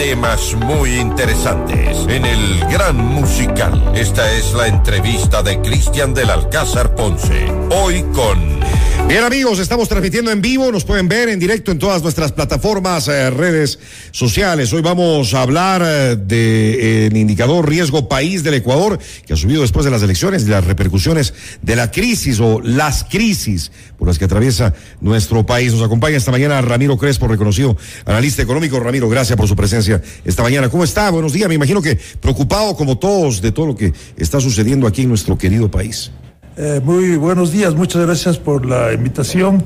temas 0.00 0.54
muy 0.54 0.98
interesantes 0.98 2.06
en 2.08 2.24
el 2.24 2.60
Gran 2.70 2.96
Musical. 2.96 3.92
Esta 3.94 4.32
es 4.32 4.54
la 4.54 4.66
entrevista 4.66 5.42
de 5.42 5.60
Cristian 5.60 6.14
del 6.14 6.30
Alcázar 6.30 6.94
Ponce. 6.94 7.52
Hoy 7.68 8.02
con... 8.14 8.60
Bien 9.08 9.24
amigos, 9.24 9.58
estamos 9.58 9.88
transmitiendo 9.88 10.30
en 10.30 10.40
vivo, 10.40 10.70
nos 10.70 10.84
pueden 10.84 11.08
ver 11.08 11.28
en 11.30 11.40
directo 11.40 11.72
en 11.72 11.80
todas 11.80 12.00
nuestras 12.02 12.30
plataformas, 12.30 13.08
eh, 13.08 13.28
redes 13.30 13.80
sociales. 14.12 14.72
Hoy 14.72 14.82
vamos 14.82 15.34
a 15.34 15.42
hablar 15.42 15.82
eh, 15.84 16.16
del 16.16 17.16
indicador 17.16 17.68
riesgo 17.68 18.08
país 18.08 18.44
del 18.44 18.54
Ecuador, 18.54 19.00
que 19.26 19.32
ha 19.32 19.36
subido 19.36 19.62
después 19.62 19.84
de 19.84 19.90
las 19.90 20.02
elecciones 20.02 20.44
y 20.44 20.46
las 20.46 20.64
repercusiones 20.64 21.34
de 21.60 21.74
la 21.74 21.90
crisis 21.90 22.38
o 22.38 22.60
las 22.60 23.02
crisis 23.02 23.72
por 23.98 24.06
las 24.06 24.16
que 24.16 24.26
atraviesa 24.26 24.74
nuestro 25.00 25.44
país. 25.44 25.72
Nos 25.72 25.82
acompaña 25.82 26.16
esta 26.16 26.30
mañana 26.30 26.62
Ramiro 26.62 26.96
Crespo, 26.96 27.26
reconocido 27.26 27.76
analista 28.04 28.42
económico. 28.42 28.78
Ramiro, 28.78 29.08
gracias 29.08 29.36
por 29.36 29.48
su 29.48 29.56
presencia 29.56 29.89
esta 30.24 30.42
mañana. 30.42 30.68
¿Cómo 30.68 30.84
está? 30.84 31.10
Buenos 31.10 31.32
días. 31.32 31.48
Me 31.48 31.54
imagino 31.54 31.80
que 31.82 31.98
preocupado 32.20 32.76
como 32.76 32.98
todos 32.98 33.40
de 33.40 33.52
todo 33.52 33.66
lo 33.66 33.76
que 33.76 33.92
está 34.16 34.40
sucediendo 34.40 34.86
aquí 34.86 35.02
en 35.02 35.08
nuestro 35.08 35.36
querido 35.36 35.70
país. 35.70 36.10
Eh, 36.56 36.80
muy 36.84 37.16
buenos 37.16 37.52
días, 37.52 37.74
muchas 37.74 38.04
gracias 38.04 38.36
por 38.36 38.66
la 38.66 38.92
invitación. 38.92 39.64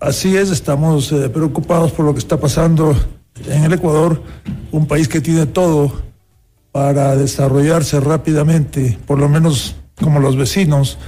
Así 0.00 0.36
es, 0.36 0.50
estamos 0.50 1.12
eh, 1.12 1.28
preocupados 1.28 1.92
por 1.92 2.06
lo 2.06 2.12
que 2.12 2.18
está 2.18 2.38
pasando 2.38 2.96
en 3.46 3.64
el 3.64 3.72
Ecuador, 3.72 4.22
un 4.72 4.86
país 4.86 5.06
que 5.06 5.20
tiene 5.20 5.46
todo 5.46 5.92
para 6.72 7.16
desarrollarse 7.16 8.00
rápidamente, 8.00 8.98
por 9.06 9.18
lo 9.18 9.28
menos 9.28 9.76
como 10.00 10.20
los 10.20 10.36
vecinos, 10.36 10.98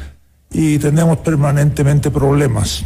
y 0.53 0.79
tenemos 0.79 1.19
permanentemente 1.19 2.11
problemas. 2.11 2.85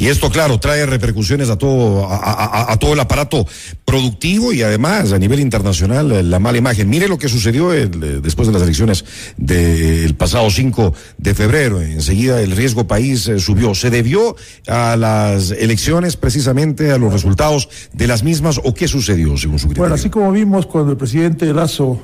Y 0.00 0.08
esto, 0.08 0.30
claro, 0.30 0.58
trae 0.58 0.86
repercusiones 0.86 1.50
a 1.50 1.58
todo, 1.58 2.08
a, 2.10 2.74
todo 2.78 2.94
el 2.94 3.00
aparato 3.00 3.46
productivo 3.84 4.50
y 4.50 4.62
además 4.62 5.12
a 5.12 5.18
nivel 5.18 5.40
internacional 5.40 6.10
eh, 6.10 6.22
la 6.22 6.38
mala 6.38 6.56
imagen. 6.56 6.88
Mire 6.88 7.06
lo 7.06 7.18
que 7.18 7.28
sucedió 7.28 7.74
eh, 7.74 7.86
después 7.86 8.48
de 8.48 8.54
las 8.54 8.62
elecciones 8.62 9.04
del 9.36 10.14
pasado 10.14 10.48
5 10.48 10.94
de 11.18 11.34
febrero. 11.34 11.82
Enseguida 11.82 12.40
el 12.40 12.52
riesgo 12.52 12.86
país 12.86 13.28
eh, 13.28 13.38
subió. 13.38 13.74
¿Se 13.74 13.90
debió 13.90 14.36
a 14.68 14.96
las 14.96 15.50
elecciones 15.50 16.16
precisamente 16.16 16.92
a 16.92 16.96
los 16.96 17.12
resultados 17.12 17.68
de 17.92 18.06
las 18.06 18.22
mismas 18.22 18.58
o 18.64 18.72
qué 18.72 18.88
sucedió 18.88 19.36
según 19.36 19.58
su 19.58 19.66
criterio? 19.66 19.82
Bueno, 19.82 19.96
así 19.96 20.08
como 20.08 20.32
vimos 20.32 20.64
cuando 20.64 20.92
el 20.92 20.96
presidente 20.96 21.52
Lazo 21.52 22.00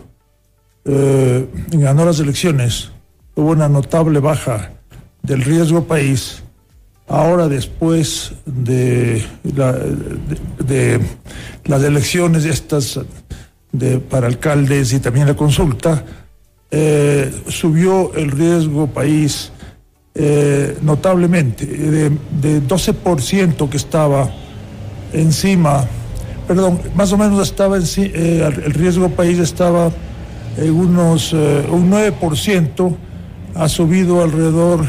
ganó 0.84 2.04
las 2.04 2.20
elecciones, 2.20 2.90
hubo 3.34 3.52
una 3.52 3.70
notable 3.70 4.20
baja 4.20 4.72
del 5.22 5.42
riesgo 5.42 5.84
país 5.84 6.42
Ahora, 7.08 7.46
después 7.46 8.32
de, 8.44 9.24
de, 9.44 11.00
las 11.64 11.82
elecciones 11.84 12.44
estas 12.44 12.98
de, 13.70 13.98
para 13.98 14.26
alcaldes 14.26 14.92
y 14.92 14.98
también 14.98 15.28
la 15.28 15.34
consulta, 15.34 16.04
eh, 16.68 17.32
subió 17.46 18.12
el 18.14 18.32
riesgo 18.32 18.88
país 18.88 19.52
eh, 20.16 20.76
notablemente, 20.82 21.64
de, 21.64 22.10
de 22.40 22.60
12% 22.60 23.68
que 23.68 23.76
estaba 23.76 24.28
encima, 25.12 25.86
perdón, 26.48 26.80
más 26.96 27.12
o 27.12 27.18
menos 27.18 27.40
estaba 27.48 27.76
en, 27.76 27.84
eh, 27.96 28.50
el 28.64 28.74
riesgo 28.74 29.10
país 29.10 29.38
estaba 29.38 29.92
en 30.56 30.72
unos, 30.72 31.32
un 31.32 31.88
9%, 31.88 32.96
ha 33.54 33.68
subido 33.68 34.24
alrededor 34.24 34.84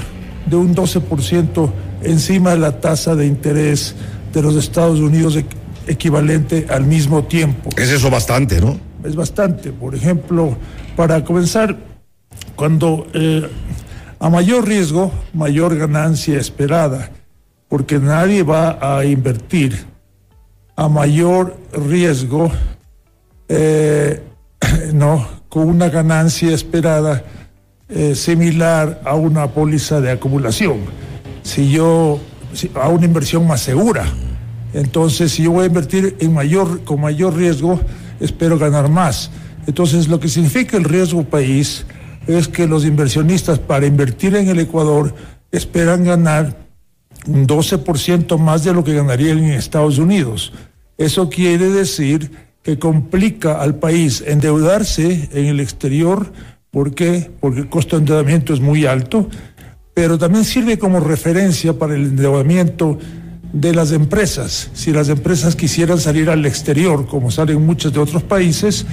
de 0.48 0.56
un 0.56 0.74
12% 0.74 1.72
encima 2.02 2.52
de 2.52 2.58
la 2.58 2.80
tasa 2.80 3.16
de 3.16 3.26
interés 3.26 3.96
de 4.34 4.42
los 4.42 4.56
Estados 4.56 5.00
Unidos 5.00 5.38
equivalente 5.88 6.68
al 6.70 6.86
mismo 6.86 7.24
tiempo. 7.24 7.70
Es 7.78 7.90
eso 7.90 8.10
bastante, 8.10 8.62
¿no? 8.62 8.80
Es 9.04 9.16
bastante. 9.16 9.72
Por 9.72 9.96
ejemplo, 9.96 10.58
para 10.96 11.24
comenzar, 11.24 11.78
cuando 12.56 13.08
eh, 13.14 13.48
a 14.20 14.30
mayor 14.30 14.68
riesgo, 14.68 15.12
mayor 15.34 15.78
ganancia 15.78 16.40
esperada, 16.40 17.10
porque 17.70 18.00
nadie 18.00 18.44
va 18.44 18.78
a 18.82 19.06
invertir 19.06 19.86
a 20.76 20.90
mayor 20.90 21.58
riesgo, 21.74 22.52
eh, 23.50 24.22
no, 24.94 25.28
con 25.50 25.70
una 25.70 25.90
ganancia 25.90 26.54
esperada 26.54 27.24
eh, 27.90 28.16
similar 28.16 29.02
a 29.06 29.16
una 29.16 29.48
póliza 29.48 30.02
de 30.02 30.12
acumulación 30.12 31.07
si 31.48 31.70
yo 31.70 32.20
a 32.76 32.90
una 32.90 33.06
inversión 33.06 33.48
más 33.48 33.62
segura. 33.62 34.06
Entonces, 34.74 35.32
si 35.32 35.44
yo 35.44 35.52
voy 35.52 35.64
a 35.64 35.68
invertir 35.68 36.18
en 36.20 36.34
mayor, 36.34 36.84
con 36.84 37.00
mayor 37.00 37.36
riesgo, 37.36 37.80
espero 38.20 38.60
ganar 38.60 38.90
más. 38.90 39.32
Entonces, 39.66 40.10
lo 40.10 40.20
que 40.20 40.28
significa 40.28 40.76
el 40.76 40.84
riesgo 40.84 41.24
país 41.24 41.86
es 42.28 42.50
que 42.50 42.68
los 42.68 42.84
inversionistas 42.84 43.60
para 43.60 43.86
invertir 43.86 44.36
en 44.36 44.50
el 44.50 44.60
Ecuador 44.60 45.16
esperan 45.52 46.04
ganar 46.04 46.68
un 47.26 47.48
12% 47.48 48.38
más 48.38 48.66
de 48.66 48.74
lo 48.74 48.84
que 48.84 48.94
ganarían 48.94 49.40
en 49.40 49.52
Estados 49.52 50.00
Unidos. 50.00 50.52
Eso 50.98 51.30
quiere 51.30 51.70
decir 51.70 52.30
que 52.62 52.78
complica 52.78 53.62
al 53.62 53.76
país 53.76 54.22
endeudarse 54.28 55.30
en 55.32 55.46
el 55.46 55.62
exterior. 55.62 56.34
¿Por 56.72 56.94
qué? 56.94 57.32
Porque 57.40 57.62
el 57.62 57.70
costo 57.70 57.96
de 57.96 58.02
endeudamiento 58.02 58.54
es 58.54 58.60
muy 58.60 58.86
alto 58.86 59.30
pero 59.98 60.20
también 60.20 60.46
sirve 60.46 60.78
como 60.78 61.00
referencia 61.00 61.74
para 61.74 61.96
el 61.96 62.04
endeudamiento 62.04 63.00
de 63.52 63.74
las 63.74 63.92
empresas. 63.92 64.70
Si 64.74 64.92
las 64.92 65.10
empresas 65.10 65.56
quisieran 65.56 65.98
salir 65.98 66.30
al 66.30 66.46
exterior, 66.46 67.08
como 67.08 67.32
salen 67.32 67.66
muchos 67.66 67.94
de 67.94 68.00
otros 68.00 68.22
países, 68.22 68.86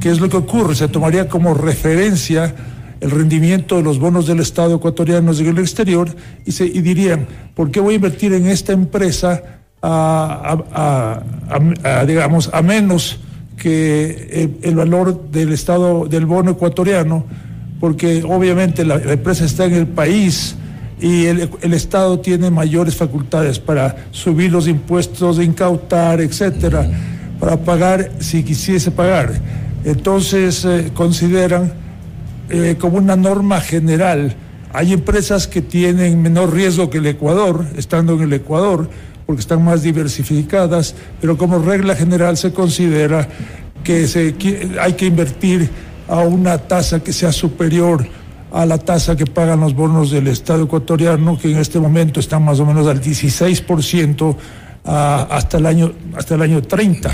¿qué 0.00 0.12
es 0.12 0.20
lo 0.20 0.28
que 0.28 0.36
ocurre? 0.36 0.76
Se 0.76 0.86
tomaría 0.86 1.28
como 1.28 1.54
referencia 1.54 2.54
el 3.00 3.10
rendimiento 3.10 3.78
de 3.78 3.82
los 3.82 3.98
bonos 3.98 4.28
del 4.28 4.38
Estado 4.38 4.76
ecuatoriano 4.76 5.32
en 5.32 5.44
el 5.44 5.58
exterior 5.58 6.08
y, 6.46 6.52
se, 6.52 6.66
dirían, 6.66 7.26
¿por 7.56 7.72
qué 7.72 7.80
voy 7.80 7.94
a 7.94 7.96
invertir 7.96 8.32
en 8.32 8.46
esta 8.46 8.72
empresa 8.72 9.42
a, 9.82 11.20
digamos, 12.06 12.48
a 12.52 12.62
menos 12.62 13.18
que 13.56 14.52
el 14.62 14.76
valor 14.76 15.32
del 15.32 15.52
Estado 15.52 16.06
del 16.06 16.26
bono 16.26 16.52
ecuatoriano? 16.52 17.26
Porque 17.84 18.24
obviamente 18.26 18.82
la, 18.82 18.94
empresa 18.94 19.44
está 19.44 19.66
en 19.66 19.74
el 19.74 19.86
país 19.86 20.54
y 20.98 21.26
el, 21.26 21.74
Estado 21.74 22.18
tiene 22.18 22.50
mayores 22.50 22.96
facultades 22.96 23.58
para 23.58 24.06
subir 24.10 24.50
los 24.50 24.68
impuestos, 24.68 25.38
incautar, 25.38 26.22
etcétera, 26.22 26.88
para 27.38 27.58
pagar 27.58 28.10
si 28.20 28.42
quisiese 28.42 28.90
pagar. 28.90 29.34
Entonces 29.84 30.64
eh, 30.64 30.92
consideran 30.94 31.74
eh, 32.48 32.76
como 32.80 32.96
una 32.96 33.16
norma 33.16 33.60
general. 33.60 34.34
Hay 34.72 34.94
empresas 34.94 35.46
que 35.46 35.60
tienen 35.60 36.22
menor 36.22 36.54
riesgo 36.54 36.88
que 36.88 36.96
el 36.96 37.06
Ecuador, 37.06 37.66
estando 37.76 38.14
en 38.14 38.22
el 38.22 38.32
Ecuador, 38.32 38.88
porque 39.26 39.40
están 39.40 39.62
más 39.62 39.82
diversificadas, 39.82 40.94
pero 41.20 41.36
como 41.36 41.58
regla 41.58 41.94
general 41.94 42.38
se 42.38 42.50
considera 42.50 43.28
que 43.82 44.08
se, 44.08 44.34
hay 44.80 44.94
que 44.94 45.04
invertir 45.04 45.68
a 46.08 46.20
una 46.20 46.58
tasa 46.58 47.00
que 47.00 47.12
sea 47.12 47.32
superior 47.32 48.06
a 48.54 48.64
la 48.64 48.78
tasa 48.78 49.16
que 49.16 49.26
pagan 49.26 49.60
los 49.60 49.74
bonos 49.74 50.12
del 50.12 50.28
Estado 50.28 50.62
ecuatoriano, 50.62 51.36
que 51.36 51.50
en 51.50 51.58
este 51.58 51.80
momento 51.80 52.20
están 52.20 52.44
más 52.44 52.60
o 52.60 52.66
menos 52.66 52.86
al 52.86 53.02
16% 53.02 54.36
hasta, 54.84 55.56
el 55.58 55.66
año, 55.66 55.92
hasta 56.16 56.36
el 56.36 56.42
año 56.42 56.62
30. 56.62 57.12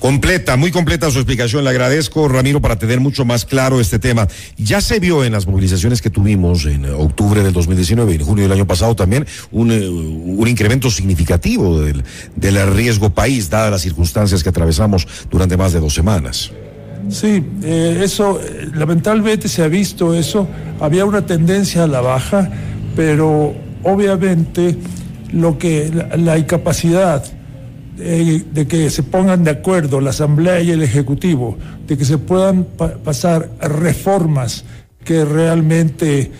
Completa, 0.00 0.56
muy 0.56 0.72
completa 0.72 1.10
su 1.10 1.18
explicación. 1.18 1.62
Le 1.62 1.70
agradezco, 1.70 2.28
Ramiro, 2.28 2.60
para 2.60 2.76
tener 2.76 3.00
mucho 3.00 3.24
más 3.24 3.44
claro 3.44 3.80
este 3.80 4.00
tema. 4.00 4.26
Ya 4.56 4.80
se 4.80 4.98
vio 4.98 5.24
en 5.24 5.32
las 5.32 5.46
movilizaciones 5.46 6.02
que 6.02 6.10
tuvimos 6.10 6.66
en 6.66 6.84
octubre 6.86 7.44
del 7.44 7.52
2019 7.52 8.12
y 8.12 8.14
en 8.16 8.24
junio 8.24 8.44
del 8.44 8.52
año 8.52 8.66
pasado 8.66 8.96
también 8.96 9.24
un, 9.52 9.70
eh, 9.70 9.88
un 9.88 10.48
incremento 10.48 10.90
significativo 10.90 11.80
del, 11.80 12.04
del 12.34 12.74
riesgo 12.74 13.10
país, 13.10 13.48
dadas 13.50 13.70
las 13.70 13.82
circunstancias 13.82 14.42
que 14.42 14.48
atravesamos 14.48 15.06
durante 15.30 15.56
más 15.56 15.72
de 15.72 15.80
dos 15.80 15.94
semanas. 15.94 16.50
Sí, 17.08 17.44
eh, 17.62 18.00
eso, 18.02 18.40
lamentablemente 18.74 19.48
se 19.48 19.62
ha 19.62 19.68
visto 19.68 20.14
eso, 20.14 20.48
había 20.80 21.04
una 21.04 21.24
tendencia 21.24 21.84
a 21.84 21.86
la 21.86 22.00
baja, 22.00 22.50
pero 22.96 23.54
obviamente 23.84 24.76
lo 25.32 25.58
que 25.58 25.90
la, 26.16 26.38
incapacidad 26.38 27.24
de 27.96 28.66
que 28.68 28.90
se 28.90 29.02
pongan 29.02 29.44
de 29.44 29.50
acuerdo 29.50 30.00
la 30.00 30.10
Asamblea 30.10 30.60
y 30.60 30.70
el 30.70 30.82
Ejecutivo, 30.82 31.56
de 31.86 31.96
que 31.96 32.04
se 32.04 32.18
puedan 32.18 32.64
pasar 32.64 33.50
reformas 33.60 34.64
que 35.04 35.24
realmente, 35.24 36.32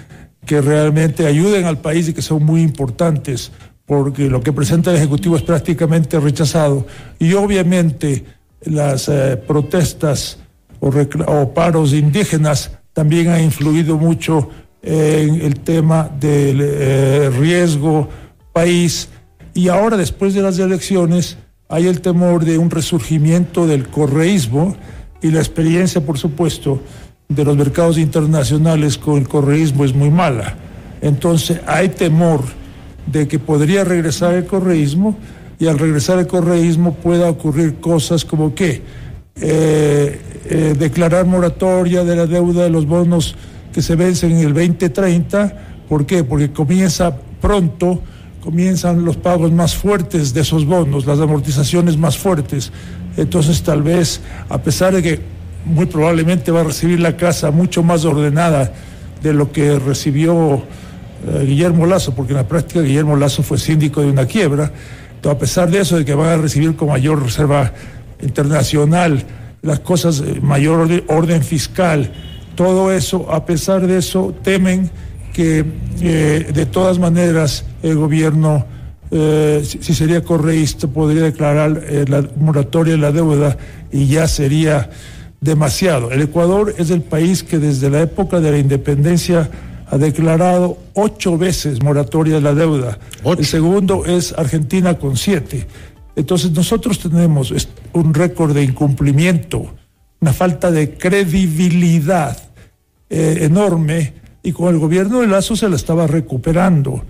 que 0.44 0.60
realmente 0.60 1.26
ayuden 1.26 1.64
al 1.64 1.78
país 1.78 2.08
y 2.08 2.12
que 2.12 2.22
son 2.22 2.44
muy 2.44 2.62
importantes, 2.62 3.52
porque 3.86 4.28
lo 4.28 4.42
que 4.42 4.52
presenta 4.52 4.90
el 4.90 4.96
Ejecutivo 4.96 5.36
es 5.36 5.42
prácticamente 5.42 6.18
rechazado. 6.18 6.86
Y 7.18 7.32
obviamente 7.34 8.24
las 8.62 9.08
eh, 9.08 9.36
protestas 9.36 10.38
o, 10.80 11.54
paros 11.54 11.92
indígenas 11.92 12.70
también 12.92 13.28
ha 13.28 13.40
influido 13.40 13.96
mucho 13.96 14.48
en 14.82 15.40
el 15.40 15.60
tema 15.60 16.08
del 16.20 16.60
eh, 16.62 17.30
riesgo 17.30 18.08
país. 18.52 19.08
Y 19.52 19.68
ahora, 19.68 19.96
después 19.96 20.34
de 20.34 20.42
las 20.42 20.58
elecciones, 20.58 21.38
hay 21.68 21.88
el 21.88 22.00
temor 22.00 22.44
de 22.44 22.58
un 22.58 22.70
resurgimiento 22.70 23.66
del 23.66 23.88
correísmo 23.88 24.76
y 25.20 25.30
la 25.30 25.40
experiencia, 25.40 26.00
por 26.00 26.18
supuesto, 26.18 26.80
de 27.28 27.44
los 27.44 27.56
mercados 27.56 27.98
internacionales 27.98 28.98
con 28.98 29.18
el 29.18 29.28
correísmo 29.28 29.84
es 29.84 29.94
muy 29.94 30.10
mala. 30.10 30.56
Entonces 31.00 31.60
hay 31.66 31.88
temor 31.88 32.42
de 33.06 33.26
que 33.28 33.38
podría 33.38 33.84
regresar 33.84 34.34
el 34.34 34.46
correísmo 34.46 35.16
y 35.58 35.66
al 35.66 35.78
regresar 35.78 36.18
el 36.18 36.26
correísmo 36.26 36.94
pueda 36.94 37.28
ocurrir 37.28 37.76
cosas 37.76 38.24
como 38.24 38.54
que 38.54 38.82
eh, 39.40 40.20
eh, 40.48 40.74
declarar 40.78 41.26
moratoria 41.26 42.04
de 42.04 42.16
la 42.16 42.26
deuda 42.26 42.64
de 42.64 42.70
los 42.70 42.86
bonos 42.86 43.34
que 43.72 43.82
se 43.82 43.96
vencen 43.96 44.32
en 44.32 44.38
el 44.38 44.54
2030. 44.54 45.84
¿Por 45.88 46.06
qué? 46.06 46.24
Porque 46.24 46.52
comienza 46.52 47.16
pronto, 47.40 48.02
comienzan 48.42 49.04
los 49.04 49.16
pagos 49.16 49.52
más 49.52 49.74
fuertes 49.74 50.32
de 50.32 50.40
esos 50.40 50.64
bonos, 50.64 51.04
las 51.04 51.20
amortizaciones 51.20 51.98
más 51.98 52.16
fuertes. 52.16 52.72
Entonces 53.16 53.62
tal 53.62 53.82
vez, 53.82 54.20
a 54.48 54.58
pesar 54.62 54.94
de 54.94 55.02
que 55.02 55.20
muy 55.64 55.86
probablemente 55.86 56.50
va 56.50 56.60
a 56.60 56.64
recibir 56.64 57.00
la 57.00 57.16
casa 57.16 57.50
mucho 57.50 57.82
más 57.82 58.04
ordenada 58.04 58.72
de 59.22 59.32
lo 59.32 59.52
que 59.52 59.78
recibió 59.78 60.62
eh, 61.26 61.44
Guillermo 61.46 61.86
Lazo, 61.86 62.14
porque 62.14 62.32
en 62.32 62.38
la 62.38 62.48
práctica 62.48 62.80
Guillermo 62.80 63.16
Lazo 63.16 63.42
fue 63.42 63.58
síndico 63.58 64.00
de 64.00 64.10
una 64.10 64.26
quiebra, 64.26 64.70
a 65.28 65.38
pesar 65.38 65.70
de 65.70 65.80
eso, 65.80 65.96
de 65.98 66.04
que 66.04 66.14
van 66.14 66.28
a 66.28 66.36
recibir 66.36 66.76
con 66.76 66.88
mayor 66.88 67.22
reserva 67.22 67.72
internacional 68.22 69.24
las 69.62 69.80
cosas, 69.80 70.20
eh, 70.20 70.40
mayor 70.40 71.04
orden, 71.08 71.42
fiscal, 71.42 72.12
todo 72.54 72.92
eso, 72.92 73.32
a 73.32 73.44
pesar 73.44 73.86
de 73.86 73.98
eso, 73.98 74.34
temen 74.42 74.90
que 75.32 75.64
eh, 76.00 76.50
de 76.52 76.66
todas 76.66 76.98
maneras 76.98 77.64
el 77.82 77.96
gobierno, 77.96 78.66
si, 79.10 79.94
sería 79.94 80.22
correísta, 80.24 80.88
podría 80.88 81.22
declarar 81.22 81.82
la 82.08 82.24
moratoria 82.36 82.94
de 82.94 82.98
la 82.98 83.12
deuda 83.12 83.56
y 83.92 84.06
ya 84.06 84.26
sería 84.26 84.90
demasiado. 85.40 86.10
El 86.10 86.22
Ecuador 86.22 86.74
es 86.76 86.90
el 86.90 87.02
país 87.02 87.42
que 87.42 87.58
desde 87.58 87.90
la 87.90 88.00
época 88.02 88.40
de 88.40 88.50
la 88.50 88.58
independencia 88.58 89.48
ha 89.88 89.98
declarado 89.98 90.78
ocho 90.94 91.38
veces 91.38 91.82
moratoria 91.82 92.36
de 92.36 92.40
la 92.40 92.54
deuda. 92.54 92.98
El 93.24 93.46
segundo 93.46 94.04
es 94.04 94.32
Argentina 94.36 94.94
con 94.94 95.16
siete. 95.16 95.66
Entonces 96.16 96.50
nosotros 96.52 96.98
tenemos 96.98 97.52
un 97.92 98.14
récord 98.14 98.54
de 98.54 98.64
incumplimiento, 98.64 99.74
una 100.20 100.32
falta 100.32 100.70
de 100.70 100.94
credibilidad 100.94 102.36
eh, 103.10 103.40
enorme 103.42 104.14
y 104.42 104.52
con 104.52 104.74
el 104.74 104.80
gobierno 104.80 105.20
de 105.20 105.26
Lazo 105.26 105.54
se 105.54 105.68
la 105.68 105.76
estaba 105.76 106.06
recuperando. 106.06 107.04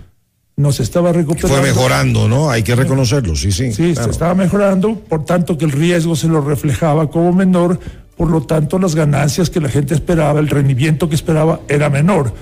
Nos 0.57 0.79
estaba 0.79 1.13
recuperando. 1.13 1.55
Fue 1.55 1.67
mejorando, 1.67 2.27
¿no? 2.27 2.49
Hay 2.49 2.63
que 2.63 2.75
reconocerlo, 2.75 3.35
sí, 3.35 3.51
sí. 3.51 3.71
Sí, 3.71 3.95
se 3.95 4.09
estaba 4.09 4.33
mejorando, 4.33 4.95
por 4.95 5.23
tanto 5.23 5.57
que 5.57 5.65
el 5.65 5.71
riesgo 5.71 6.15
se 6.15 6.27
lo 6.27 6.41
reflejaba 6.41 7.09
como 7.09 7.31
menor, 7.31 7.79
por 8.17 8.29
lo 8.29 8.41
tanto 8.41 8.79
las 8.79 8.95
ganancias 8.95 9.51
que 9.51 9.61
la 9.61 9.69
gente 9.69 9.93
esperaba, 9.93 10.39
el 10.39 10.49
rendimiento 10.49 11.07
que 11.07 11.15
esperaba 11.15 11.61
era 11.69 11.89
menor 11.89 12.33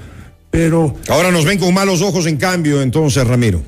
pero... 0.55 0.95
Ahora 1.09 1.31
nos 1.31 1.43
ven 1.43 1.59
con 1.59 1.73
malos 1.73 2.01
ojos 2.01 2.25
en 2.27 2.37
cambio, 2.37 2.81
entonces, 2.81 3.27
Ramiro. 3.27 3.61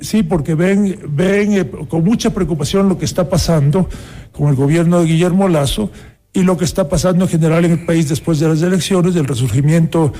sí, 0.00 0.22
porque 0.22 0.54
ven, 0.54 0.98
ven 1.08 1.52
eh, 1.52 1.66
con 1.88 2.02
mucha 2.02 2.30
preocupación 2.30 2.88
lo 2.88 2.96
que 2.96 3.04
está 3.04 3.28
pasando 3.28 3.88
con 4.32 4.48
el 4.48 4.54
gobierno 4.54 5.00
de 5.00 5.06
Guillermo 5.06 5.48
Lazo 5.48 5.90
y 6.32 6.42
lo 6.42 6.56
que 6.56 6.64
está 6.64 6.88
pasando 6.88 7.26
en 7.26 7.30
general 7.30 7.66
en 7.66 7.72
el 7.72 7.84
país 7.84 8.08
después 8.08 8.40
de 8.40 8.48
las 8.48 8.62
elecciones, 8.62 9.12
del 9.12 9.26
resurgimiento 9.26 10.14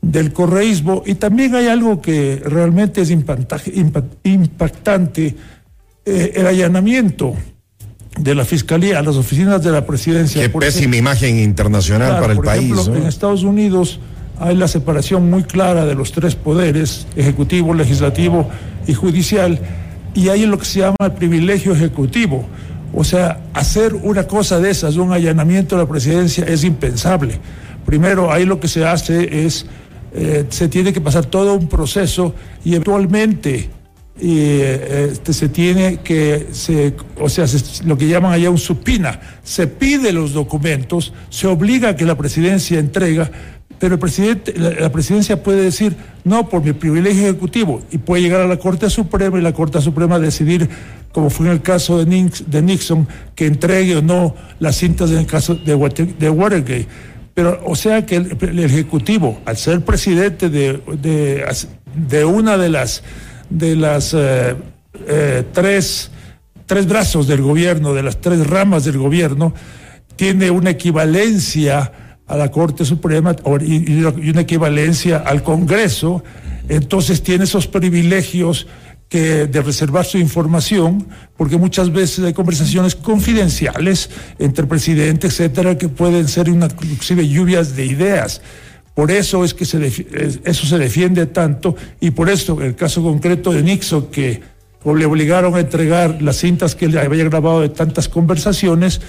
del 0.00 0.32
correísmo. 0.32 1.02
Y 1.04 1.16
también 1.16 1.54
hay 1.54 1.66
algo 1.66 2.00
que 2.00 2.40
realmente 2.42 3.02
es 3.02 3.10
impactante, 3.10 3.74
eh, 6.06 6.32
el 6.36 6.46
allanamiento 6.46 7.34
de 8.18 8.34
la 8.34 8.46
Fiscalía 8.46 9.00
a 9.00 9.02
las 9.02 9.16
oficinas 9.16 9.62
de 9.62 9.72
la 9.72 9.84
presidencia. 9.84 10.40
Qué 10.40 10.48
pésima 10.48 10.96
imagen 10.96 11.38
internacional 11.38 12.18
para 12.18 12.32
el 12.32 12.40
país. 12.40 12.72
En 12.86 13.06
Estados 13.06 13.42
Unidos 13.42 14.00
hay 14.38 14.56
la 14.56 14.68
separación 14.68 15.30
muy 15.30 15.44
clara 15.44 15.86
de 15.86 15.94
los 15.94 16.12
tres 16.12 16.34
poderes, 16.34 17.06
ejecutivo, 17.16 17.74
legislativo 17.74 18.48
y 18.86 18.94
judicial, 18.94 19.58
y 20.14 20.28
hay 20.28 20.46
lo 20.46 20.58
que 20.58 20.64
se 20.64 20.80
llama 20.80 20.96
el 21.00 21.12
privilegio 21.12 21.72
ejecutivo. 21.72 22.46
O 22.94 23.04
sea, 23.04 23.40
hacer 23.52 23.94
una 23.94 24.26
cosa 24.26 24.58
de 24.58 24.70
esas, 24.70 24.96
un 24.96 25.12
allanamiento 25.12 25.76
de 25.76 25.82
la 25.82 25.88
presidencia, 25.88 26.44
es 26.44 26.64
impensable. 26.64 27.38
Primero, 27.84 28.32
ahí 28.32 28.44
lo 28.44 28.58
que 28.58 28.68
se 28.68 28.84
hace 28.86 29.44
es, 29.46 29.66
eh, 30.14 30.46
se 30.48 30.68
tiene 30.68 30.92
que 30.92 31.00
pasar 31.00 31.26
todo 31.26 31.54
un 31.54 31.68
proceso 31.68 32.34
y 32.64 32.70
eventualmente 32.70 33.68
eh, 34.18 35.10
este, 35.12 35.34
se 35.34 35.50
tiene 35.50 35.98
que, 35.98 36.46
o 37.20 37.28
sea, 37.28 37.44
lo 37.84 37.98
que 37.98 38.08
llaman 38.08 38.32
allá 38.32 38.48
un 38.48 38.56
supina, 38.56 39.20
se 39.42 39.66
pide 39.66 40.12
los 40.12 40.32
documentos, 40.32 41.12
se 41.28 41.46
obliga 41.46 41.90
a 41.90 41.96
que 41.96 42.06
la 42.06 42.16
presidencia 42.16 42.78
entrega, 42.78 43.30
pero 43.78 43.94
el 43.94 44.00
presidente, 44.00 44.54
la, 44.56 44.90
presidencia 44.90 45.42
puede 45.42 45.62
decir, 45.62 45.96
no, 46.24 46.48
por 46.48 46.64
mi 46.64 46.72
privilegio 46.72 47.22
ejecutivo, 47.24 47.82
y 47.90 47.98
puede 47.98 48.22
llegar 48.22 48.40
a 48.40 48.46
la 48.46 48.58
Corte 48.58 48.88
Suprema 48.88 49.38
y 49.38 49.42
la 49.42 49.52
Corte 49.52 49.80
Suprema 49.80 50.18
decidir, 50.18 50.68
como 51.12 51.28
fue 51.28 51.46
en 51.46 51.52
el 51.52 51.62
caso 51.62 52.02
de, 52.02 52.62
Nixon, 52.62 53.06
que 53.34 53.46
entregue 53.46 53.96
o 53.96 54.02
no 54.02 54.34
las 54.60 54.76
cintas 54.76 55.10
en 55.10 55.18
el 55.18 55.26
caso 55.26 55.54
de, 55.54 55.74
Watergate. 55.74 56.86
Pero, 57.34 57.60
o 57.66 57.76
sea 57.76 58.06
que 58.06 58.16
el, 58.16 58.58
Ejecutivo, 58.60 59.40
al 59.44 59.58
ser 59.58 59.82
presidente 59.84 60.48
de, 60.48 60.80
de, 61.94 62.24
una 62.24 62.56
de 62.56 62.70
las, 62.70 63.02
de 63.50 63.76
las 63.76 64.14
eh, 64.14 64.56
eh, 65.06 65.44
tres, 65.52 66.10
tres 66.64 66.88
brazos 66.88 67.26
del 67.26 67.42
gobierno, 67.42 67.92
de 67.92 68.02
las 68.02 68.22
tres 68.22 68.46
ramas 68.46 68.86
del 68.86 68.96
gobierno, 68.96 69.52
tiene 70.16 70.50
una 70.50 70.70
equivalencia 70.70 71.92
a 72.26 72.36
la 72.36 72.50
Corte 72.50 72.84
Suprema 72.84 73.36
y, 73.60 74.02
una 74.02 74.40
equivalencia 74.40 75.18
al 75.18 75.42
Congreso, 75.42 76.24
entonces 76.68 77.22
tiene 77.22 77.44
esos 77.44 77.66
privilegios 77.66 78.66
que 79.08 79.46
de 79.46 79.62
reservar 79.62 80.04
su 80.04 80.18
información, 80.18 81.06
porque 81.36 81.56
muchas 81.56 81.92
veces 81.92 82.24
hay 82.24 82.32
conversaciones 82.32 82.96
confidenciales 82.96 84.10
entre 84.38 84.66
presidentes, 84.66 85.38
etcétera, 85.38 85.78
que 85.78 85.88
pueden 85.88 86.26
ser 86.26 86.48
inclusive 86.48 87.28
lluvias 87.28 87.76
de 87.76 87.86
ideas. 87.86 88.42
Por 88.94 89.10
eso 89.10 89.44
es 89.44 89.54
que 89.54 89.64
se 89.64 89.78
eso 90.44 90.66
se 90.66 90.78
defiende 90.78 91.26
tanto 91.26 91.76
y 92.00 92.10
por 92.12 92.30
eso 92.30 92.60
el 92.62 92.74
caso 92.74 93.02
concreto 93.02 93.52
de 93.52 93.62
Nixon 93.62 94.06
que 94.06 94.40
le 94.84 95.04
obligaron 95.04 95.54
a 95.54 95.60
entregar 95.60 96.22
las 96.22 96.36
cintas 96.36 96.74
que 96.74 96.86
él 96.86 96.96
había 96.96 97.24
grabado 97.24 97.60
de 97.60 97.68
tantas 97.68 98.08
conversaciones, 98.08 99.00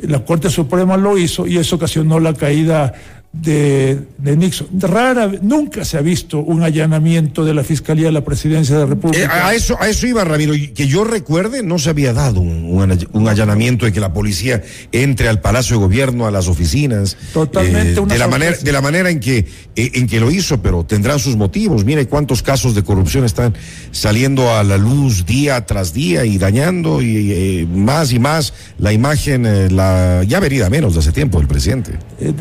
la 0.00 0.24
Corte 0.24 0.50
Suprema 0.50 0.96
lo 0.96 1.16
hizo 1.16 1.46
y 1.46 1.58
eso 1.58 1.76
ocasionó 1.76 2.20
la 2.20 2.34
caída 2.34 2.94
de, 3.42 4.06
Nixon. 4.18 4.68
Rara, 4.80 5.30
nunca 5.42 5.84
se 5.84 5.98
ha 5.98 6.00
visto 6.00 6.38
un 6.38 6.62
allanamiento 6.62 7.44
de 7.44 7.54
la 7.54 7.62
Fiscalía 7.62 8.06
de 8.06 8.12
la 8.12 8.24
Presidencia 8.24 8.74
de 8.76 8.82
la 8.82 8.86
República. 8.86 9.24
Eh, 9.24 9.28
a, 9.30 9.54
eso, 9.54 9.76
a 9.80 9.88
eso 9.88 10.06
iba, 10.06 10.24
Ramiro. 10.24 10.54
Que 10.74 10.86
yo 10.86 11.04
recuerde, 11.04 11.62
no 11.62 11.78
se 11.78 11.90
había 11.90 12.12
dado 12.12 12.40
un, 12.40 13.28
allanamiento 13.28 13.86
de 13.86 13.92
que 13.92 14.00
la 14.00 14.12
policía 14.12 14.62
entre 14.92 15.28
al 15.28 15.40
Palacio 15.40 15.76
de 15.76 15.82
Gobierno, 15.82 16.26
a 16.26 16.30
las 16.30 16.48
oficinas. 16.48 17.16
Totalmente. 17.32 18.00
Eh, 18.00 18.06
de, 18.06 18.18
la 18.18 18.28
manera, 18.28 18.56
de 18.56 18.72
la 18.72 18.80
manera 18.80 19.10
en 19.10 19.20
que, 19.20 19.38
eh, 19.76 19.90
en 19.94 20.06
que 20.06 20.20
lo 20.20 20.30
hizo, 20.30 20.62
pero 20.62 20.84
tendrán 20.84 21.18
sus 21.18 21.36
motivos. 21.36 21.84
Mire 21.84 22.06
cuántos 22.06 22.42
casos 22.42 22.74
de 22.74 22.82
corrupción 22.82 23.24
están 23.24 23.54
saliendo 23.90 24.54
a 24.54 24.64
la 24.64 24.78
luz 24.78 25.26
día 25.26 25.66
tras 25.66 25.92
día 25.92 26.24
y 26.24 26.38
dañando 26.38 27.02
y, 27.02 27.68
más 27.72 28.12
y 28.12 28.18
más 28.18 28.54
la 28.78 28.92
imagen, 28.92 29.76
la 29.76 30.24
ya 30.24 30.40
verida 30.40 30.70
menos 30.70 30.94
de 30.94 31.00
hace 31.00 31.12
tiempo 31.12 31.38
del 31.38 31.48
presidente. 31.48 31.92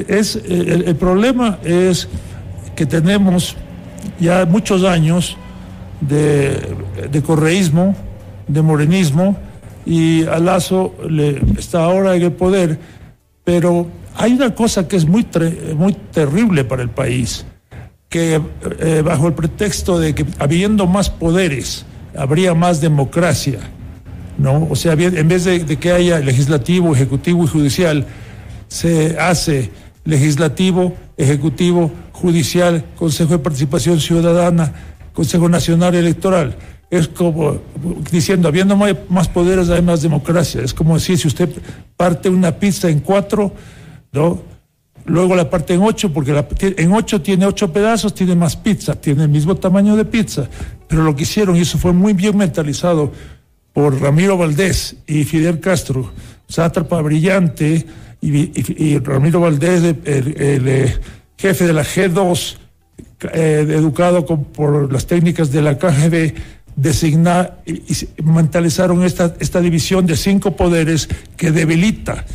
Es 0.07 0.35
el, 0.35 0.84
problema 0.93 1.57
es 1.63 2.07
que 2.75 2.85
tenemos 2.85 3.55
ya 4.19 4.45
muchos 4.45 4.83
años 4.83 5.37
de, 6.01 7.23
correísmo, 7.25 7.95
de 8.47 8.61
morenismo, 8.61 9.37
y 9.85 10.25
a 10.25 10.57
está 11.57 11.83
ahora 11.83 12.15
en 12.15 12.23
el 12.23 12.31
poder, 12.31 12.79
pero 13.43 13.87
hay 14.15 14.33
una 14.33 14.53
cosa 14.53 14.87
que 14.87 14.95
es 14.95 15.05
muy, 15.05 15.25
muy 15.75 15.93
terrible 16.11 16.63
para 16.63 16.81
el 16.81 16.89
país, 16.89 17.45
que 18.09 18.41
eh, 18.79 19.01
bajo 19.03 19.27
el 19.27 19.33
pretexto 19.33 19.99
de 19.99 20.15
que 20.15 20.25
habiendo 20.39 20.87
más 20.87 21.09
poderes, 21.09 21.85
habría 22.17 22.53
más 22.53 22.81
democracia, 22.81 23.59
¿no? 24.37 24.67
O 24.69 24.75
sea, 24.75 24.93
en 24.93 25.27
vez 25.27 25.45
de 25.45 25.65
que 25.65 25.91
haya 25.91 26.19
legislativo, 26.19 26.93
ejecutivo 26.93 27.43
y 27.43 27.47
judicial, 27.47 28.05
se 28.67 29.17
hace 29.19 29.69
legislativo, 30.05 30.95
ejecutivo, 31.17 31.91
judicial, 32.13 32.85
Consejo 32.95 33.33
de 33.33 33.39
Participación 33.39 34.00
Ciudadana, 34.00 34.71
Consejo 35.13 35.50
Nacional 35.50 35.95
Electoral. 35.95 36.55
Es 36.89 37.07
como 37.07 37.59
diciendo, 38.12 38.47
habiendo 38.47 38.77
más 39.09 39.27
poderes 39.27 39.69
hay 39.69 39.81
más 39.81 40.01
democracia. 40.01 40.62
Es 40.62 40.74
como 40.74 40.93
decir, 40.93 41.17
si 41.17 41.27
usted 41.27 41.50
parte 41.97 42.29
una 42.29 42.51
pizza 42.53 42.89
en 42.89 43.00
cuatro, 43.00 43.51
¿no? 44.13 44.39
Luego 45.05 45.35
la 45.35 45.50
parte 45.50 45.74
en 45.74 45.83
ocho, 45.83 46.12
porque 46.12 46.43
en 46.59 46.93
ocho 46.93 47.21
tiene 47.21 47.45
ocho 47.45 47.71
pedazos, 47.71 48.13
tiene 48.13 48.35
más 48.35 48.55
pizza, 48.55 48.95
tiene 48.95 49.24
el 49.24 49.29
mismo 49.29 49.55
tamaño 49.55 49.95
de 49.95 50.05
pizza. 50.05 50.47
Pero 50.88 51.03
lo 51.03 51.15
que 51.15 51.24
hicieron, 51.24 51.55
y 51.55 51.62
eso 51.62 51.77
fue 51.77 51.93
muy 51.93 52.13
bien 52.13 52.38
mentalizado 52.38 53.12
por 53.74 54.00
Ramiro 54.00 54.38
Valdés 54.38 54.95
y 55.05 55.24
Fidel 55.25 55.59
Castro, 55.59 56.12
sátrapa 56.47 57.01
brillante, 57.01 57.85
y, 58.25 58.98
Ramiro 59.00 59.39
Valdés, 59.39 59.84
el, 59.84 59.98
eh, 60.67 60.98
jefe 61.38 61.67
de 61.67 61.74
la 61.74 61.84
G2, 61.84 62.58
eh, 63.34 63.65
educado 63.70 64.25
por 64.25 64.91
las 64.91 65.05
técnicas 65.08 65.51
de 65.51 65.62
la 65.62 65.77
KGB, 65.77 66.34
designar 66.75 67.62
y, 67.65 67.84
mentalizaron 68.24 69.03
esta, 69.03 69.36
esta 69.39 69.62
división 69.62 70.05
de 70.05 70.17
cinco 70.17 70.55
poderes 70.55 71.08
que 71.38 71.51
debilita 71.51 72.25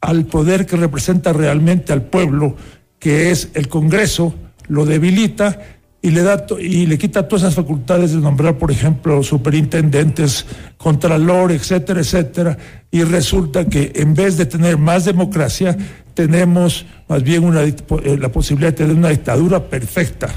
al 0.00 0.24
poder 0.24 0.66
que 0.66 0.76
representa 0.76 1.32
realmente 1.32 1.92
al 1.92 2.02
pueblo, 2.02 2.56
que 2.98 3.30
es 3.30 3.50
el 3.54 3.68
Congreso, 3.68 4.34
lo 4.68 4.86
debilita 4.86 5.79
y 6.02 6.10
le 6.10 6.22
da 6.22 6.46
y 6.58 6.86
le 6.86 6.96
quita 6.96 7.28
todas 7.28 7.42
esas 7.42 7.54
facultades 7.54 8.12
de 8.12 8.18
nombrar, 8.18 8.56
por 8.56 8.70
ejemplo, 8.70 9.22
superintendentes, 9.22 10.46
contralor, 10.78 11.52
etcétera, 11.52 12.00
etcétera, 12.00 12.56
y 12.90 13.02
resulta 13.02 13.66
que 13.66 13.92
en 13.96 14.14
vez 14.14 14.36
de 14.36 14.46
tener 14.46 14.78
más 14.78 15.04
democracia, 15.04 15.76
tenemos 16.14 16.86
más 17.08 17.22
bien 17.22 17.44
una, 17.44 17.62
eh, 17.62 17.74
la 18.18 18.30
posibilidad 18.30 18.72
de 18.72 18.76
tener 18.76 18.96
una 18.96 19.08
dictadura 19.08 19.62
perfecta. 19.68 20.28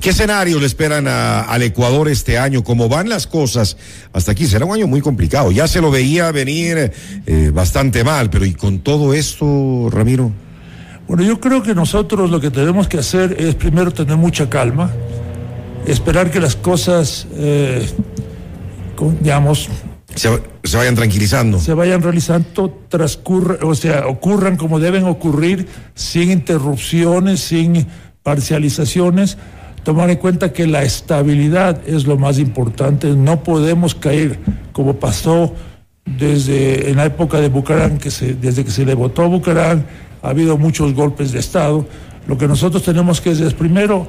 ¿Qué 0.00 0.10
escenario 0.10 0.58
le 0.58 0.66
esperan 0.66 1.06
al 1.06 1.62
Ecuador 1.62 2.08
este 2.08 2.38
año? 2.38 2.64
¿Cómo 2.64 2.88
van 2.88 3.08
las 3.08 3.26
cosas? 3.26 3.76
Hasta 4.12 4.32
aquí 4.32 4.46
será 4.46 4.64
un 4.64 4.74
año 4.74 4.86
muy 4.86 5.00
complicado. 5.00 5.52
Ya 5.52 5.68
se 5.68 5.80
lo 5.80 5.90
veía 5.90 6.30
venir 6.32 6.92
eh, 7.26 7.50
bastante 7.54 8.02
mal, 8.02 8.28
pero 8.28 8.44
¿y 8.44 8.54
con 8.54 8.80
todo 8.80 9.14
esto, 9.14 9.88
Ramiro? 9.90 10.32
Bueno, 11.06 11.24
yo 11.24 11.40
creo 11.40 11.62
que 11.62 11.74
nosotros 11.74 12.30
lo 12.30 12.40
que 12.40 12.50
tenemos 12.50 12.88
que 12.88 12.98
hacer 12.98 13.36
es 13.38 13.54
primero 13.54 13.90
tener 13.90 14.16
mucha 14.16 14.48
calma, 14.48 14.90
esperar 15.86 16.30
que 16.30 16.40
las 16.40 16.56
cosas, 16.56 17.26
eh, 17.34 17.86
digamos, 19.20 19.68
se, 20.14 20.76
vayan 20.76 20.94
tranquilizando. 20.94 21.58
Se 21.58 21.74
vayan 21.74 22.02
realizando, 22.02 22.70
transcurra, 22.88 23.56
o 23.62 23.74
sea, 23.74 24.06
ocurran 24.06 24.56
como 24.56 24.78
deben 24.78 25.04
ocurrir, 25.04 25.66
sin 25.94 26.30
interrupciones, 26.30 27.40
sin 27.40 27.86
parcializaciones. 28.22 29.38
Tomar 29.84 30.10
en 30.10 30.18
cuenta 30.18 30.52
que 30.52 30.66
la 30.66 30.82
estabilidad 30.82 31.80
es 31.86 32.06
lo 32.06 32.16
más 32.16 32.38
importante. 32.38 33.08
No 33.16 33.42
podemos 33.42 33.94
caer 33.94 34.38
como 34.72 34.94
pasó 34.96 35.54
desde 36.04 36.90
en 36.90 36.96
la 36.96 37.06
época 37.06 37.40
de 37.40 37.48
Bucarán, 37.48 37.98
que 37.98 38.10
se, 38.10 38.34
desde 38.34 38.64
que 38.64 38.70
se 38.70 38.84
le 38.84 38.94
votó 38.94 39.22
a 39.22 39.26
Bucarán, 39.26 39.86
ha 40.22 40.28
habido 40.28 40.56
muchos 40.56 40.94
golpes 40.94 41.32
de 41.32 41.40
Estado. 41.40 41.86
Lo 42.28 42.38
que 42.38 42.46
nosotros 42.46 42.84
tenemos 42.84 43.20
que 43.20 43.30
hacer 43.30 43.46
es 43.46 43.54
primero 43.54 44.06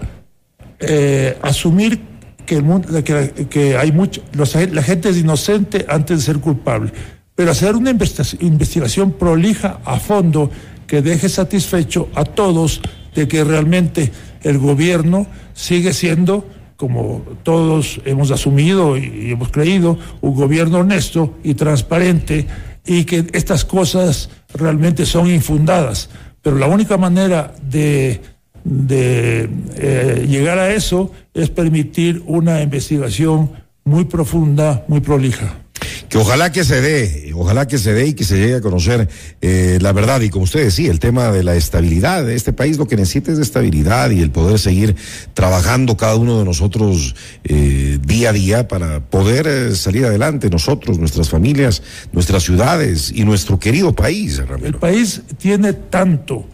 eh, 0.87 1.37
asumir 1.41 2.01
que, 2.45 2.55
el 2.55 2.63
mundo, 2.63 2.89
que, 3.03 3.77
hay 3.77 3.91
mucho, 3.91 4.21
la 4.33 4.83
gente 4.83 5.09
es 5.09 5.17
inocente 5.17 5.85
antes 5.87 6.19
de 6.19 6.23
ser 6.23 6.39
culpable, 6.39 6.91
pero 7.35 7.51
hacer 7.51 7.75
una 7.75 7.91
investigación 7.91 9.13
prolija 9.13 9.79
a 9.85 9.97
fondo 9.97 10.51
que 10.87 11.01
deje 11.01 11.29
satisfecho 11.29 12.09
a 12.15 12.23
todos 12.25 12.81
de 13.15 13.27
que 13.27 13.43
realmente 13.43 14.11
el 14.43 14.57
gobierno 14.57 15.27
sigue 15.53 15.93
siendo, 15.93 16.47
como 16.75 17.23
todos 17.43 18.01
hemos 18.05 18.31
asumido 18.31 18.97
y 18.97 19.31
hemos 19.31 19.49
creído, 19.49 19.97
un 20.21 20.35
gobierno 20.35 20.79
honesto 20.79 21.37
y 21.43 21.53
transparente 21.53 22.47
y 22.85 23.05
que 23.05 23.25
estas 23.33 23.63
cosas 23.65 24.29
realmente 24.53 25.05
son 25.05 25.29
infundadas. 25.29 26.09
Pero 26.41 26.57
la 26.57 26.67
única 26.67 26.97
manera 26.97 27.53
de 27.61 28.21
de 28.63 29.49
eh, 29.75 30.25
llegar 30.27 30.59
a 30.59 30.73
eso 30.73 31.11
es 31.33 31.49
permitir 31.49 32.23
una 32.25 32.61
investigación 32.61 33.51
muy 33.83 34.05
profunda, 34.05 34.85
muy 34.87 35.01
prolija. 35.01 35.59
Que 36.07 36.17
ojalá 36.17 36.51
que 36.51 36.63
se 36.63 36.79
dé, 36.79 37.31
ojalá 37.33 37.67
que 37.67 37.77
se 37.77 37.91
dé 37.91 38.07
y 38.07 38.13
que 38.13 38.23
se 38.23 38.37
llegue 38.37 38.55
a 38.55 38.61
conocer 38.61 39.09
eh, 39.41 39.79
la 39.81 39.91
verdad. 39.91 40.21
Y 40.21 40.29
como 40.29 40.43
usted 40.43 40.63
decía, 40.63 40.91
el 40.91 40.99
tema 40.99 41.31
de 41.31 41.43
la 41.43 41.55
estabilidad 41.55 42.23
de 42.23 42.35
este 42.35 42.53
país 42.53 42.77
lo 42.77 42.87
que 42.87 42.95
necesita 42.95 43.31
es 43.31 43.39
estabilidad 43.39 44.11
y 44.11 44.21
el 44.21 44.29
poder 44.29 44.59
seguir 44.59 44.95
trabajando 45.33 45.97
cada 45.97 46.15
uno 46.15 46.37
de 46.39 46.45
nosotros 46.45 47.15
eh, 47.43 47.97
día 48.05 48.29
a 48.29 48.33
día 48.33 48.67
para 48.67 48.99
poder 48.99 49.75
salir 49.75 50.05
adelante 50.05 50.49
nosotros, 50.49 50.99
nuestras 50.99 51.29
familias, 51.29 51.81
nuestras 52.11 52.43
ciudades 52.43 53.11
y 53.13 53.25
nuestro 53.25 53.59
querido 53.59 53.93
país. 53.93 54.41
El 54.63 54.75
país 54.75 55.23
tiene 55.39 55.73
tanto 55.73 56.47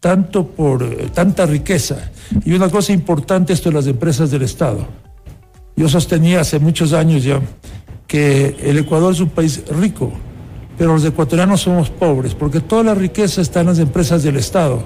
tanto 0.00 0.46
por 0.46 0.82
eh, 0.82 1.08
tanta 1.12 1.46
riqueza. 1.46 2.10
Y 2.44 2.52
una 2.52 2.68
cosa 2.68 2.92
importante 2.92 3.52
esto 3.52 3.70
de 3.70 3.76
las 3.76 3.86
empresas 3.86 4.30
del 4.30 4.42
Estado. 4.42 4.86
Yo 5.76 5.88
sostenía 5.88 6.40
hace 6.40 6.58
muchos 6.58 6.92
años 6.92 7.22
ya 7.22 7.40
que 8.06 8.56
el 8.62 8.78
Ecuador 8.78 9.12
es 9.12 9.20
un 9.20 9.28
país 9.28 9.62
rico, 9.68 10.10
pero 10.76 10.94
los 10.94 11.04
ecuatorianos 11.04 11.60
somos 11.60 11.90
pobres, 11.90 12.34
porque 12.34 12.60
toda 12.60 12.82
la 12.82 12.94
riqueza 12.94 13.42
está 13.42 13.60
en 13.60 13.66
las 13.66 13.78
empresas 13.78 14.22
del 14.22 14.36
Estado. 14.36 14.82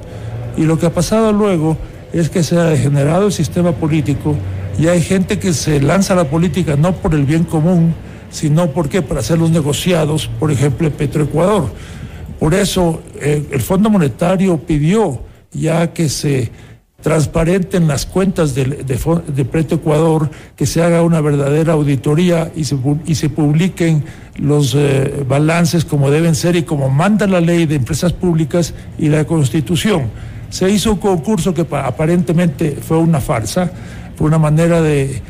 Y 0.57 0.65
lo 0.65 0.79
que 0.79 0.87
ha 0.87 0.93
pasado 0.93 1.33
luego 1.33 1.77
es 2.13 2.29
que 2.29 2.43
se 2.43 2.59
ha 2.59 2.65
degenerado 2.65 3.27
el 3.27 3.33
sistema 3.33 3.73
político 3.73 4.35
y 4.79 4.89
hay 4.89 5.01
gente 5.01 5.39
que 5.39 5.53
se 5.53 5.81
lanza 5.81 6.15
a 6.15 6.17
la 6.17 6.31
política 6.31 6.77
no 6.77 6.95
por 6.95 7.15
el 7.15 7.25
bien 7.25 7.45
común, 7.45 7.95
sino 8.31 8.71
porque 8.71 9.03
para 9.03 9.21
hacer 9.21 9.39
los 9.39 9.51
negociados, 9.51 10.29
por 10.41 10.51
ejemplo, 10.51 10.91
Petroecuador. 10.91 11.71
Por 12.43 12.55
eso 12.55 13.01
eh, 13.21 13.47
el 13.53 13.61
Fondo 13.61 13.89
Monetario 13.89 14.59
pidió 14.59 15.23
ya 15.53 15.93
que 15.93 16.09
se 16.09 16.51
transparenten 17.01 17.87
las 17.87 18.05
cuentas 18.05 18.53
de, 18.53 18.65
Preto 19.49 19.77
Ecuador, 19.77 20.29
que 20.57 20.67
se 20.67 20.83
haga 20.83 21.03
una 21.03 21.21
verdadera 21.21 21.75
auditoría 21.75 22.51
y 22.57 22.65
se, 22.65 23.29
publiquen 23.29 24.03
los 24.39 24.75
eh, 24.75 25.25
balances 25.29 25.85
como 25.85 26.11
deben 26.11 26.35
ser 26.35 26.57
y 26.57 26.65
como 26.65 26.91
manda 26.91 27.29
la 27.29 27.41
ley 27.41 27.65
de 27.67 27.77
empresas 27.77 28.13
públicas 28.13 28.75
y 28.99 29.07
la 29.07 29.25
Constitución. 29.25 30.11
Se 30.51 30.69
hizo 30.69 30.95
un 30.95 30.99
concurso 30.99 31.55
que 31.55 31.65
aparentemente 31.71 32.73
fue 32.73 32.97
una 32.97 33.21
farsa, 33.21 33.71
fue 34.17 34.27
una 34.27 34.39
manera 34.39 34.83
de 34.83 35.23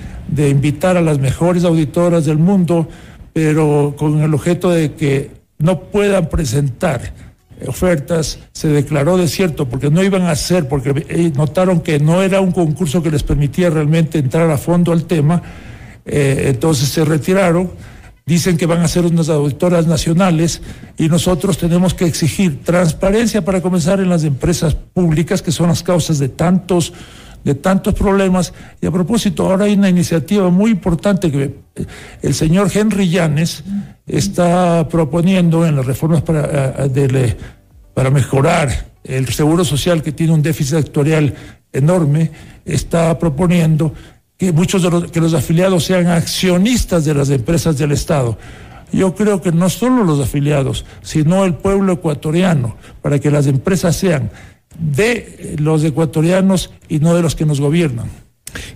invitar 0.49 0.97
a 0.97 1.02
las 1.02 1.19
mejores 1.19 1.64
auditoras 1.64 2.25
del 2.25 2.38
mundo, 2.38 2.88
pero 3.35 3.95
con 3.99 4.23
el 4.23 4.33
objeto 4.33 4.71
de 4.71 4.95
que 4.95 5.41
no 5.62 5.81
puedan 5.85 6.28
presentar 6.28 7.14
ofertas, 7.69 8.40
se 8.52 8.69
declaró 8.69 9.16
desierto 9.16 9.69
porque 9.69 9.90
no 9.90 10.02
iban 10.02 10.23
a 10.23 10.33
hacer, 10.33 10.69
porque 10.69 11.07
eh, 11.09 11.33
notaron 11.37 11.81
que 11.81 12.00
no 12.00 12.21
era 12.21 12.40
un 12.40 12.50
concurso 12.50 13.02
que 13.02 13.11
les 13.12 13.23
permitía 13.23 13.71
realmente 13.71 14.19
entrar 14.19 14.50
a 14.50 14.59
fondo 14.59 14.90
al 14.90 15.04
tema, 15.04 15.40
eh, 16.04 16.47
entonces 16.49 16.88
se 16.88 17.04
retiraron, 17.04 17.71
dicen 18.26 18.57
que 18.57 18.66
van 18.66 18.81
a 18.81 18.88
ser 18.88 19.07
unas 19.07 19.28
auditoras 19.28 19.87
nacionales 19.87 20.61
y 20.99 21.09
nosotros 21.09 21.57
tenemos 21.57 21.95
que 21.95 22.07
exigir 22.07 22.64
transparencia 22.64 23.45
para 23.45 23.61
comenzar 23.62 24.00
en 24.00 24.09
las 24.09 24.25
empresas 24.25 24.75
públicas, 24.75 25.42
que 25.42 25.52
son 25.52 25.69
las 25.69 25.85
causas 25.85 26.19
de 26.19 26.28
tantos 26.28 26.92
de 27.44 27.54
tantos 27.54 27.94
problemas. 27.94 28.52
Y 28.80 28.87
a 28.87 28.90
propósito, 28.90 29.44
ahora 29.44 29.64
hay 29.66 29.75
una 29.75 29.88
iniciativa 29.88 30.50
muy 30.50 30.70
importante 30.70 31.30
que 31.30 31.42
eh, 31.75 31.87
el 32.22 32.34
señor 32.34 32.70
Henry 32.72 33.08
Llanes 33.08 33.64
está 34.06 34.88
proponiendo 34.88 35.66
en 35.66 35.76
las 35.76 35.87
reformas 35.87 36.22
para, 36.22 36.75
eh, 36.84 37.37
para 37.94 38.11
mejorar 38.11 38.92
el 39.04 39.28
seguro 39.28 39.64
social 39.64 40.02
que 40.02 40.12
tiene 40.12 40.32
un 40.32 40.42
déficit 40.42 40.76
actuarial 40.76 41.34
enorme, 41.72 42.30
está 42.64 43.18
proponiendo 43.18 43.92
que 44.37 44.52
muchos 44.52 44.82
de 44.82 44.90
los, 44.90 45.11
que 45.11 45.20
los 45.20 45.34
afiliados 45.34 45.84
sean 45.84 46.08
accionistas 46.08 47.04
de 47.04 47.14
las 47.14 47.30
empresas 47.30 47.78
del 47.78 47.92
Estado. 47.92 48.38
Yo 48.92 49.14
creo 49.14 49.40
que 49.40 49.52
no 49.52 49.70
solo 49.70 50.04
los 50.04 50.20
afiliados, 50.20 50.84
sino 51.00 51.44
el 51.44 51.54
pueblo 51.54 51.94
ecuatoriano, 51.94 52.76
para 53.00 53.18
que 53.18 53.30
las 53.30 53.46
empresas 53.46 53.96
sean 53.96 54.30
de 54.79 55.57
los 55.59 55.85
ecuatorianos 55.85 56.71
y 56.88 56.99
no 56.99 57.14
de 57.14 57.23
los 57.23 57.35
que 57.35 57.45
nos 57.45 57.61
gobiernan. 57.61 58.11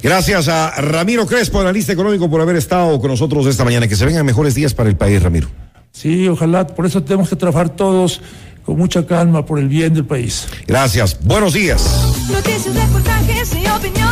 Gracias 0.02 0.48
a 0.48 0.70
Ramiro 0.80 1.26
Crespo, 1.26 1.60
analista 1.60 1.92
económico, 1.92 2.30
por 2.30 2.40
haber 2.40 2.56
estado 2.56 3.00
con 3.00 3.10
nosotros 3.10 3.46
esta 3.46 3.64
mañana. 3.64 3.88
Que 3.88 3.96
se 3.96 4.06
vengan 4.06 4.24
mejores 4.24 4.54
días 4.54 4.74
para 4.74 4.88
el 4.88 4.96
país, 4.96 5.22
Ramiro. 5.22 5.48
Sí, 5.92 6.28
ojalá. 6.28 6.66
Por 6.66 6.86
eso 6.86 7.02
tenemos 7.02 7.28
que 7.28 7.36
trabajar 7.36 7.70
todos 7.70 8.20
con 8.64 8.76
mucha 8.76 9.06
calma 9.06 9.44
por 9.44 9.58
el 9.58 9.68
bien 9.68 9.94
del 9.94 10.04
país. 10.04 10.46
Gracias. 10.66 11.18
Buenos 11.24 11.54
días. 11.54 11.82
Noticias, 12.30 12.74
reportajes 12.74 13.52
y 13.54 13.66
opinión. 13.68 14.06